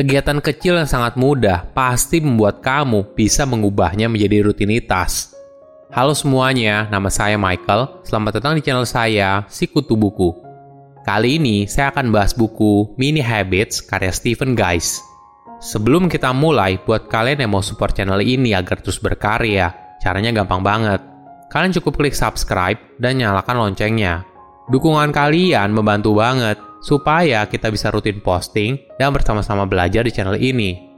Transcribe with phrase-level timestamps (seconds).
[0.00, 5.36] Kegiatan kecil yang sangat mudah pasti membuat kamu bisa mengubahnya menjadi rutinitas.
[5.92, 8.00] Halo semuanya, nama saya Michael.
[8.08, 10.32] Selamat datang di channel saya, Sikutu Buku.
[11.04, 15.04] Kali ini saya akan bahas buku Mini Habits karya Stephen Guys.
[15.60, 19.68] Sebelum kita mulai, buat kalian yang mau support channel ini agar terus berkarya,
[20.00, 21.04] caranya gampang banget.
[21.52, 24.24] Kalian cukup klik subscribe dan nyalakan loncengnya.
[24.72, 30.88] Dukungan kalian membantu banget supaya kita bisa rutin posting dan bersama-sama belajar di channel ini.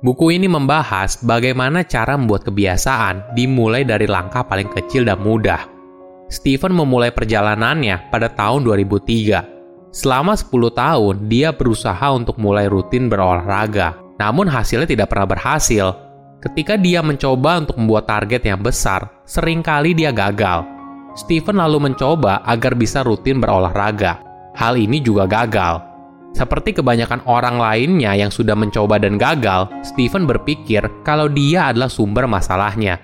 [0.00, 5.68] Buku ini membahas bagaimana cara membuat kebiasaan dimulai dari langkah paling kecil dan mudah.
[6.32, 9.92] Stephen memulai perjalanannya pada tahun 2003.
[9.92, 13.98] Selama 10 tahun, dia berusaha untuk mulai rutin berolahraga.
[14.16, 15.86] Namun hasilnya tidak pernah berhasil.
[16.40, 20.80] Ketika dia mencoba untuk membuat target yang besar, sering kali dia gagal
[21.18, 24.29] Stephen lalu mencoba agar bisa rutin berolahraga.
[24.60, 25.80] Hal ini juga gagal.
[26.36, 32.28] Seperti kebanyakan orang lainnya yang sudah mencoba dan gagal, Stephen berpikir kalau dia adalah sumber
[32.28, 33.00] masalahnya.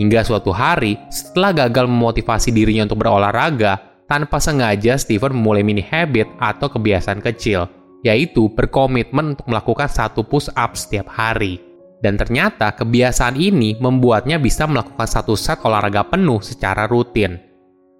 [0.00, 6.26] Hingga suatu hari, setelah gagal memotivasi dirinya untuk berolahraga, tanpa sengaja Stephen memulai mini habit
[6.40, 7.68] atau kebiasaan kecil,
[8.00, 11.60] yaitu berkomitmen untuk melakukan satu push up setiap hari.
[12.00, 17.38] Dan ternyata kebiasaan ini membuatnya bisa melakukan satu set olahraga penuh secara rutin.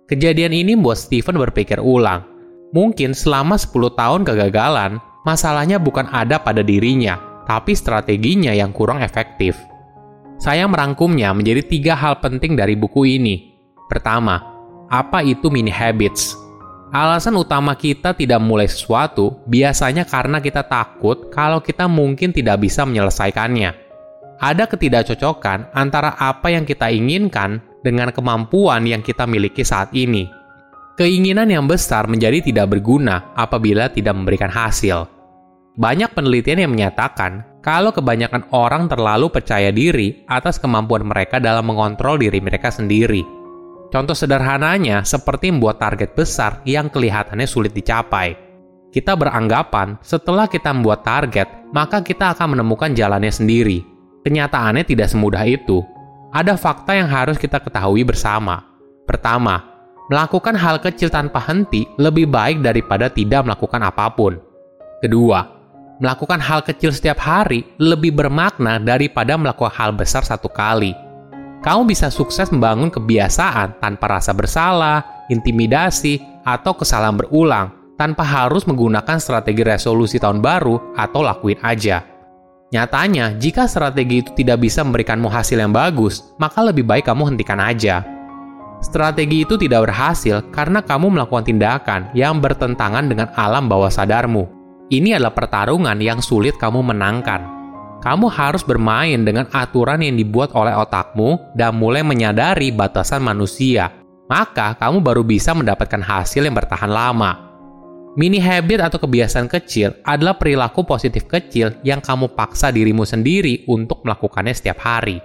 [0.09, 2.34] Kejadian ini membuat Steven berpikir ulang.
[2.73, 9.59] Mungkin selama 10 tahun kegagalan, masalahnya bukan ada pada dirinya, tapi strateginya yang kurang efektif.
[10.39, 13.55] Saya merangkumnya menjadi tiga hal penting dari buku ini.
[13.91, 14.41] Pertama,
[14.89, 16.35] apa itu mini habits?
[16.95, 22.87] Alasan utama kita tidak mulai sesuatu biasanya karena kita takut kalau kita mungkin tidak bisa
[22.87, 23.85] menyelesaikannya
[24.45, 30.29] ada ketidakcocokan antara apa yang kita inginkan dengan kemampuan yang kita miliki saat ini.
[30.95, 35.11] Keinginan yang besar menjadi tidak berguna apabila tidak memberikan hasil.
[35.75, 42.23] Banyak penelitian yang menyatakan kalau kebanyakan orang terlalu percaya diri atas kemampuan mereka dalam mengontrol
[42.23, 43.27] diri mereka sendiri.
[43.91, 48.39] Contoh sederhananya seperti membuat target besar yang kelihatannya sulit dicapai.
[48.95, 53.83] Kita beranggapan setelah kita membuat target, maka kita akan menemukan jalannya sendiri,
[54.25, 55.85] Kenyataannya tidak semudah itu.
[56.33, 58.65] Ada fakta yang harus kita ketahui bersama.
[59.05, 59.74] Pertama,
[60.13, 64.37] melakukan hal kecil tanpa henti lebih baik daripada tidak melakukan apa pun.
[65.01, 65.45] Kedua,
[66.01, 70.93] melakukan hal kecil setiap hari lebih bermakna daripada melakukan hal besar satu kali.
[71.65, 79.17] Kamu bisa sukses membangun kebiasaan tanpa rasa bersalah, intimidasi, atau kesalahan berulang tanpa harus menggunakan
[79.17, 82.05] strategi resolusi tahun baru atau lakuin aja.
[82.69, 87.63] Nyatanya, jika strategi itu tidak bisa memberikanmu hasil yang bagus, maka lebih baik kamu hentikan
[87.63, 88.14] aja.
[88.85, 94.45] Strategi itu tidak berhasil karena kamu melakukan tindakan yang bertentangan dengan alam bawah sadarmu.
[94.93, 97.41] Ini adalah pertarungan yang sulit kamu menangkan.
[98.05, 103.89] Kamu harus bermain dengan aturan yang dibuat oleh otakmu dan mulai menyadari batasan manusia.
[104.29, 107.57] Maka kamu baru bisa mendapatkan hasil yang bertahan lama.
[108.21, 114.05] Mini habit atau kebiasaan kecil adalah perilaku positif kecil yang kamu paksa dirimu sendiri untuk
[114.05, 115.19] melakukannya setiap hari.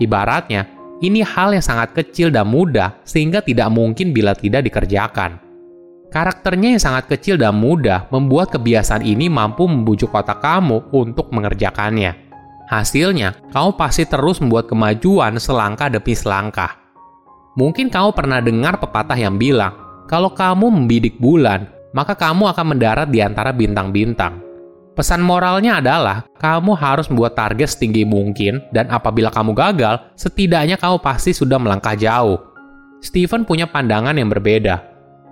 [0.00, 5.36] Ibaratnya, ini hal yang sangat kecil dan mudah sehingga tidak mungkin bila tidak dikerjakan.
[6.08, 12.16] Karakternya yang sangat kecil dan mudah membuat kebiasaan ini mampu membujuk otak kamu untuk mengerjakannya.
[12.66, 16.78] Hasilnya, kamu pasti terus membuat kemajuan selangkah demi selangkah.
[17.58, 19.74] Mungkin kamu pernah dengar pepatah yang bilang,
[20.06, 24.45] kalau kamu membidik bulan, maka kamu akan mendarat di antara bintang-bintang.
[24.96, 31.04] Pesan moralnya adalah kamu harus membuat target setinggi mungkin dan apabila kamu gagal, setidaknya kamu
[31.04, 32.40] pasti sudah melangkah jauh.
[33.04, 34.80] Stephen punya pandangan yang berbeda.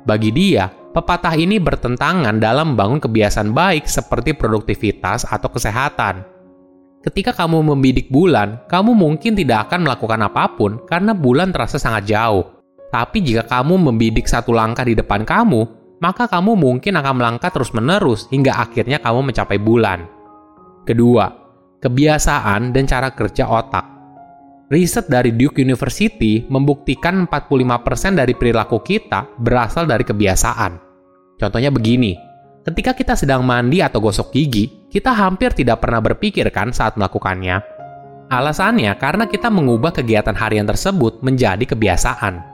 [0.04, 6.28] Bagi dia, pepatah ini bertentangan dalam membangun kebiasaan baik seperti produktivitas atau kesehatan.
[7.00, 12.04] Ketika kamu membidik bulan, kamu mungkin tidak akan melakukan apa pun karena bulan terasa sangat
[12.12, 12.44] jauh.
[12.92, 18.28] Tapi jika kamu membidik satu langkah di depan kamu, maka kamu mungkin akan melangkah terus-menerus
[18.28, 20.04] hingga akhirnya kamu mencapai bulan.
[20.84, 21.32] Kedua,
[21.80, 23.88] kebiasaan dan cara kerja otak.
[24.68, 30.72] Riset dari Duke University membuktikan 45% dari perilaku kita berasal dari kebiasaan.
[31.40, 32.12] Contohnya begini,
[32.68, 37.64] ketika kita sedang mandi atau gosok gigi, kita hampir tidak pernah berpikir kan saat melakukannya.
[38.28, 42.53] Alasannya karena kita mengubah kegiatan harian tersebut menjadi kebiasaan.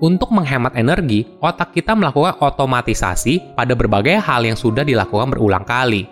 [0.00, 6.08] Untuk menghemat energi, otak kita melakukan otomatisasi pada berbagai hal yang sudah dilakukan berulang kali.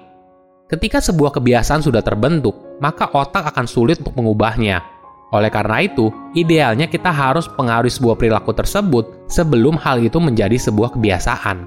[0.69, 2.53] Ketika sebuah kebiasaan sudah terbentuk,
[2.85, 4.85] maka otak akan sulit untuk mengubahnya.
[5.33, 10.93] Oleh karena itu, idealnya kita harus pengaruhi sebuah perilaku tersebut sebelum hal itu menjadi sebuah
[10.93, 11.65] kebiasaan.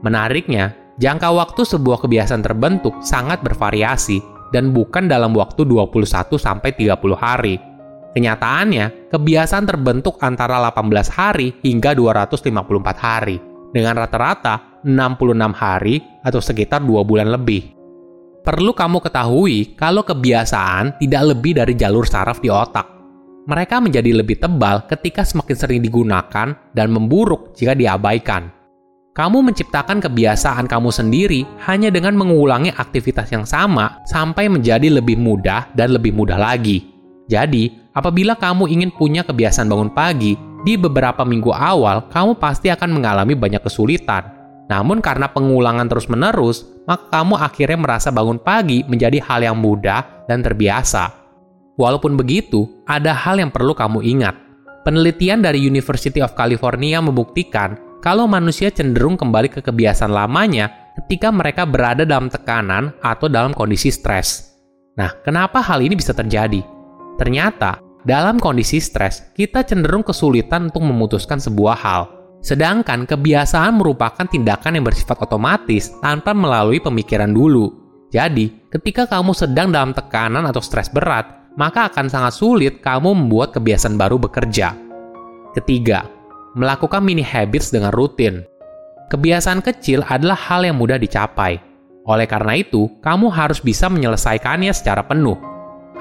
[0.00, 4.20] Menariknya, Jangka waktu sebuah kebiasaan terbentuk sangat bervariasi
[4.52, 7.56] dan bukan dalam waktu 21 sampai 30 hari.
[8.12, 12.52] Kenyataannya, kebiasaan terbentuk antara 18 hari hingga 254
[13.00, 13.36] hari
[13.72, 17.72] dengan rata-rata 66 hari atau sekitar 2 bulan lebih.
[18.42, 22.92] Perlu kamu ketahui kalau kebiasaan tidak lebih dari jalur saraf di otak
[23.42, 28.54] mereka menjadi lebih tebal ketika semakin sering digunakan dan memburuk jika diabaikan.
[29.12, 35.68] Kamu menciptakan kebiasaan kamu sendiri hanya dengan mengulangi aktivitas yang sama sampai menjadi lebih mudah
[35.76, 36.88] dan lebih mudah lagi.
[37.28, 42.94] Jadi, apabila kamu ingin punya kebiasaan bangun pagi, di beberapa minggu awal kamu pasti akan
[42.94, 44.42] mengalami banyak kesulitan.
[44.70, 50.40] Namun karena pengulangan terus-menerus, maka kamu akhirnya merasa bangun pagi menjadi hal yang mudah dan
[50.40, 51.12] terbiasa.
[51.76, 54.38] Walaupun begitu, ada hal yang perlu kamu ingat.
[54.82, 61.62] Penelitian dari University of California membuktikan kalau manusia cenderung kembali ke kebiasaan lamanya ketika mereka
[61.62, 64.52] berada dalam tekanan atau dalam kondisi stres.
[64.98, 66.71] Nah, kenapa hal ini bisa terjadi?
[67.22, 72.02] Ternyata, dalam kondisi stres, kita cenderung kesulitan untuk memutuskan sebuah hal.
[72.42, 77.70] Sedangkan kebiasaan merupakan tindakan yang bersifat otomatis tanpa melalui pemikiran dulu.
[78.10, 83.54] Jadi, ketika kamu sedang dalam tekanan atau stres berat, maka akan sangat sulit kamu membuat
[83.54, 84.74] kebiasaan baru bekerja.
[85.54, 86.02] Ketiga,
[86.58, 88.42] melakukan mini habits dengan rutin.
[89.14, 91.62] Kebiasaan kecil adalah hal yang mudah dicapai.
[92.02, 95.51] Oleh karena itu, kamu harus bisa menyelesaikannya secara penuh.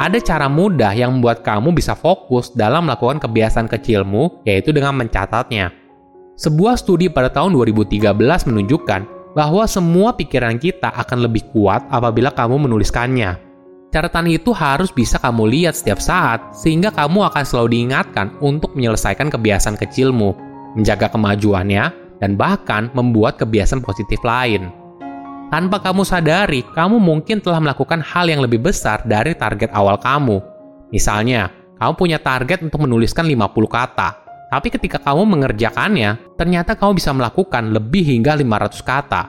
[0.02, 5.70] Ada cara mudah yang membuat kamu bisa fokus dalam melakukan kebiasaan kecilmu, yaitu dengan mencatatnya.
[6.42, 8.10] Sebuah studi pada tahun 2013
[8.50, 9.02] menunjukkan
[9.38, 13.38] bahwa semua pikiran kita akan lebih kuat apabila kamu menuliskannya.
[13.94, 19.30] Catatan itu harus bisa kamu lihat setiap saat, sehingga kamu akan selalu diingatkan untuk menyelesaikan
[19.30, 20.34] kebiasaan kecilmu,
[20.82, 24.81] menjaga kemajuannya, dan bahkan membuat kebiasaan positif lain.
[25.52, 30.40] Tanpa kamu sadari, kamu mungkin telah melakukan hal yang lebih besar dari target awal kamu.
[30.96, 34.10] Misalnya, kamu punya target untuk menuliskan 50 kata,
[34.48, 39.24] tapi ketika kamu mengerjakannya, ternyata kamu bisa melakukan lebih hingga 500 kata.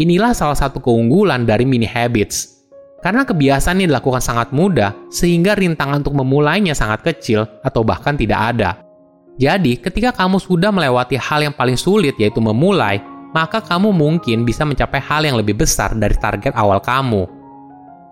[0.00, 2.58] Inilah salah satu keunggulan dari mini habits
[2.98, 8.56] karena kebiasaan ini dilakukan sangat mudah, sehingga rintangan untuk memulainya sangat kecil atau bahkan tidak
[8.56, 8.82] ada.
[9.38, 12.98] Jadi, ketika kamu sudah melewati hal yang paling sulit yaitu memulai,
[13.32, 17.28] maka kamu mungkin bisa mencapai hal yang lebih besar dari target awal kamu.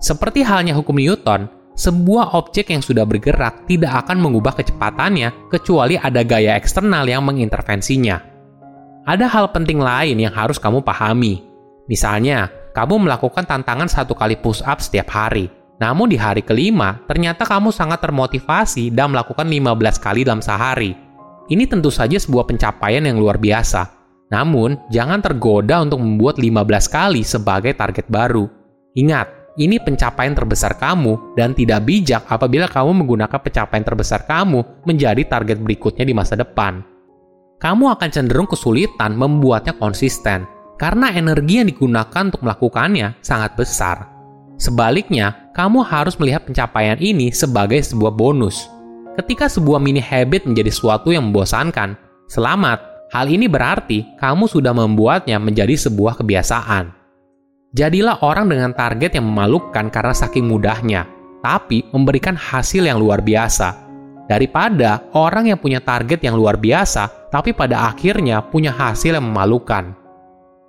[0.00, 6.24] Seperti halnya hukum Newton, sebuah objek yang sudah bergerak tidak akan mengubah kecepatannya kecuali ada
[6.24, 8.16] gaya eksternal yang mengintervensinya.
[9.06, 11.44] Ada hal penting lain yang harus kamu pahami.
[11.86, 15.48] Misalnya, kamu melakukan tantangan satu kali push up setiap hari.
[15.76, 20.96] Namun di hari kelima, ternyata kamu sangat termotivasi dan melakukan 15 kali dalam sehari.
[21.46, 23.95] Ini tentu saja sebuah pencapaian yang luar biasa.
[24.32, 28.50] Namun, jangan tergoda untuk membuat 15 kali sebagai target baru.
[28.98, 35.22] Ingat, ini pencapaian terbesar kamu dan tidak bijak apabila kamu menggunakan pencapaian terbesar kamu menjadi
[35.24, 36.84] target berikutnya di masa depan.
[37.56, 40.44] Kamu akan cenderung kesulitan membuatnya konsisten
[40.76, 44.12] karena energi yang digunakan untuk melakukannya sangat besar.
[44.60, 48.68] Sebaliknya, kamu harus melihat pencapaian ini sebagai sebuah bonus.
[49.16, 51.96] Ketika sebuah mini habit menjadi sesuatu yang membosankan,
[52.28, 52.95] selamat.
[53.14, 56.90] Hal ini berarti kamu sudah membuatnya menjadi sebuah kebiasaan.
[57.70, 61.06] Jadilah orang dengan target yang memalukan karena saking mudahnya,
[61.44, 63.86] tapi memberikan hasil yang luar biasa.
[64.26, 69.94] Daripada orang yang punya target yang luar biasa, tapi pada akhirnya punya hasil yang memalukan.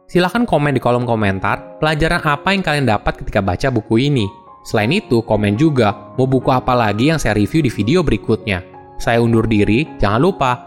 [0.06, 4.30] Silahkan komen di kolom komentar pelajaran apa yang kalian dapat ketika baca buku ini.
[4.68, 8.62] Selain itu, komen juga mau buku apa lagi yang saya review di video berikutnya.
[9.00, 10.67] Saya undur diri, jangan lupa